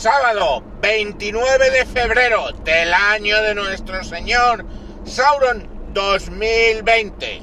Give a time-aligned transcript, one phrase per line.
[0.00, 4.64] Sábado 29 de febrero del año de nuestro Señor
[5.04, 7.42] Sauron 2020.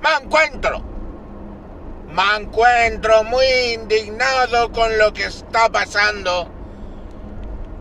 [0.00, 0.82] Me encuentro.
[2.08, 3.44] Me encuentro muy
[3.74, 6.50] indignado con lo que está pasando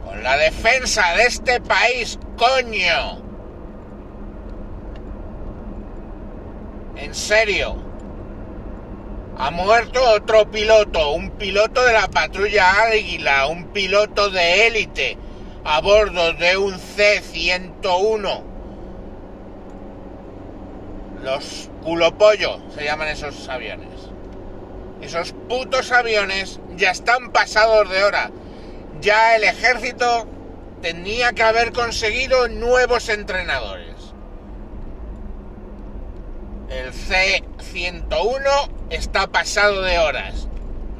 [0.03, 3.23] con la defensa de este país, coño.
[6.97, 7.88] En serio.
[9.41, 15.17] Ha muerto otro piloto, un piloto de la patrulla Águila, un piloto de élite,
[15.63, 18.43] a bordo de un C-101.
[21.23, 24.09] Los culopollo se llaman esos aviones.
[25.01, 28.31] Esos putos aviones ya están pasados de hora.
[28.99, 30.27] Ya el ejército
[30.81, 33.95] tenía que haber conseguido nuevos entrenadores.
[36.69, 40.47] El C-101 está pasado de horas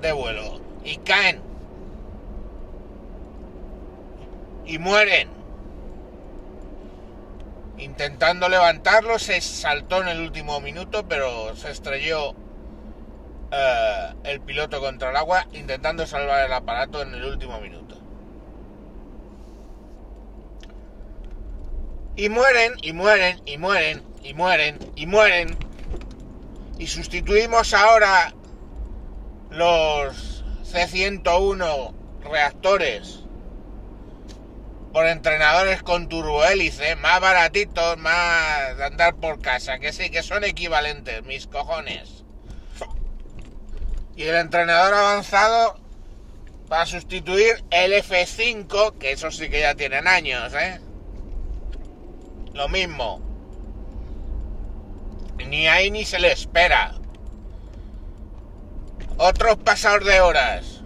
[0.02, 1.42] de vuelo y caen
[4.66, 5.30] y mueren.
[7.78, 12.36] Intentando levantarlo se saltó en el último minuto, pero se estrelló
[13.52, 17.96] eh, el piloto contra el agua intentando salvar el aparato en el último minuto.
[22.16, 25.58] Y mueren, y mueren, y mueren, y mueren, y mueren.
[26.78, 28.34] Y sustituimos ahora
[29.50, 33.24] los C101 reactores
[34.94, 40.44] por entrenadores con turbohélice, más baratitos, más de andar por casa, que sí, que son
[40.44, 42.24] equivalentes, mis cojones.
[44.16, 45.80] Y el entrenador avanzado
[46.68, 50.80] para sustituir el F5, que eso sí que ya tienen años, ¿eh?
[52.54, 53.29] Lo mismo.
[55.50, 56.94] Ni hay ni se le espera.
[59.18, 60.82] Otros pasadores de horas.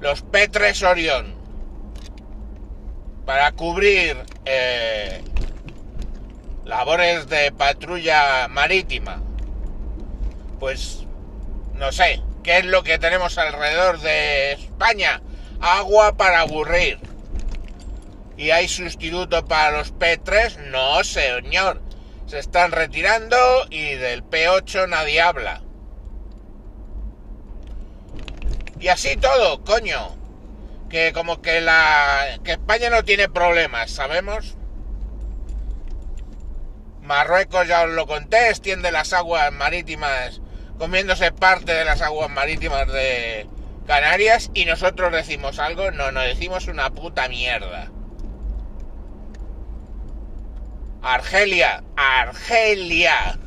[0.00, 1.34] Los P3 Orion.
[3.24, 5.22] Para cubrir eh,
[6.64, 9.22] labores de patrulla marítima.
[10.58, 11.04] Pues
[11.74, 15.22] no sé, ¿qué es lo que tenemos alrededor de España?
[15.60, 16.98] Agua para aburrir.
[18.36, 20.66] ¿Y hay sustituto para los P3?
[20.70, 21.87] No, señor.
[22.28, 23.36] Se están retirando
[23.70, 25.62] y del P8 nadie habla.
[28.78, 30.14] Y así todo, coño.
[30.90, 32.38] Que como que la.
[32.44, 34.56] que España no tiene problemas, ¿sabemos?
[37.00, 40.42] Marruecos ya os lo conté, extiende las aguas marítimas,
[40.78, 43.48] comiéndose parte de las aguas marítimas de
[43.86, 47.90] Canarias, y nosotros decimos algo, no, no decimos una puta mierda.
[51.02, 53.38] Argelia, Argelia.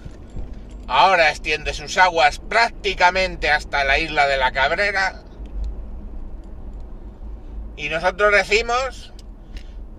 [0.87, 5.23] Ahora extiende sus aguas prácticamente hasta la isla de la Cabrera.
[7.77, 9.13] Y nosotros decimos,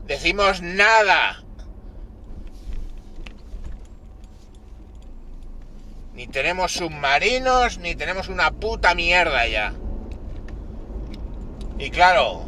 [0.07, 1.43] decimos nada.
[6.15, 9.73] Ni tenemos submarinos, ni tenemos una puta mierda ya.
[11.79, 12.45] Y claro,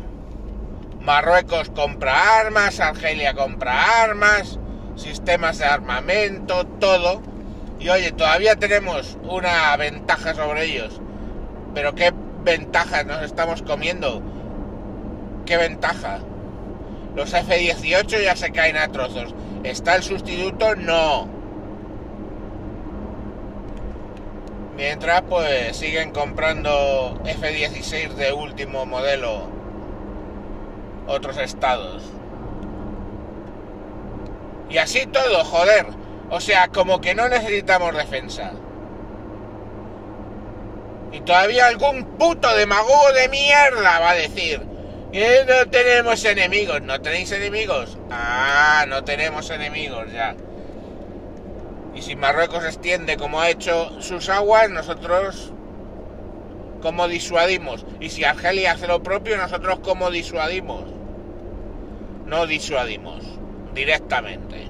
[1.00, 4.58] Marruecos compra armas, Argelia compra armas,
[4.96, 7.22] sistemas de armamento, todo.
[7.78, 11.00] Y oye, todavía tenemos una ventaja sobre ellos.
[11.74, 12.12] Pero ¿qué
[12.42, 14.22] ventaja nos estamos comiendo?
[15.46, 16.20] ¿Qué ventaja?
[17.14, 19.34] Los F-18 ya se caen a trozos.
[19.62, 20.74] ¿Está el sustituto?
[20.76, 21.28] No.
[24.76, 29.46] Mientras pues siguen comprando F-16 de último modelo
[31.06, 32.02] otros estados.
[34.70, 35.86] Y así todo, joder.
[36.30, 38.52] O sea, como que no necesitamos defensa.
[41.12, 44.60] Y todavía algún puto demagogo de mierda va a decir
[45.12, 46.82] que no tenemos enemigos.
[46.82, 47.98] ¿No tenéis enemigos?
[48.10, 50.34] Ah, no tenemos enemigos ya.
[51.94, 55.52] Y si Marruecos extiende como ha hecho sus aguas, nosotros
[56.82, 57.86] como disuadimos.
[58.00, 60.82] Y si Argelia hace lo propio, nosotros como disuadimos.
[62.26, 63.34] No disuadimos
[63.74, 64.68] directamente.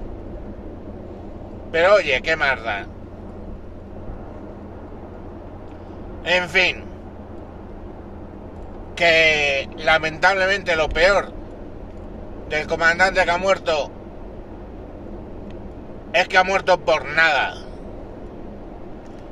[1.71, 2.85] Pero oye, qué más da.
[6.25, 6.83] En fin,
[8.95, 11.31] que lamentablemente lo peor
[12.49, 13.91] del comandante que ha muerto
[16.13, 17.55] es que ha muerto por nada.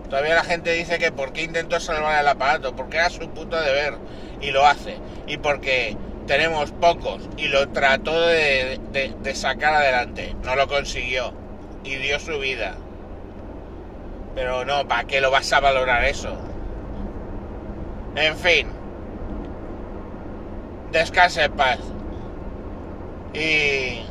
[0.10, 3.96] Todavía la gente dice que porque intentó salvar el aparato, porque era su puto deber
[4.42, 4.98] y lo hace.
[5.26, 5.98] Y porque
[6.28, 8.80] tenemos pocos y lo trató de,
[9.34, 10.36] sacar adelante.
[10.44, 11.34] No lo consiguió
[11.84, 12.76] y dio su vida.
[14.36, 16.36] Pero no, ¿para qué lo vas a valorar eso?
[18.16, 18.68] En fin.
[20.92, 21.80] descanse en paz.
[23.34, 24.04] Y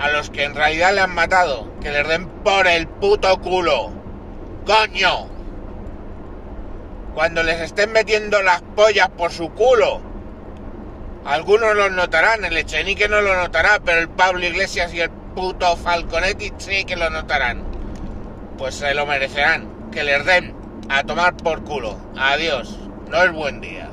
[0.00, 3.90] a los que en realidad le han matado, que les den por el puto culo.
[4.66, 5.28] Coño.
[7.14, 10.11] Cuando les estén metiendo las pollas por su culo.
[11.24, 15.76] Algunos los notarán, el Echenique no lo notará, pero el Pablo Iglesias y el puto
[15.76, 17.62] Falconetti sí que lo notarán.
[18.58, 19.90] Pues se lo merecerán.
[19.92, 20.54] Que les den
[20.88, 21.96] a tomar por culo.
[22.16, 22.78] Adiós.
[23.08, 23.91] No es buen día.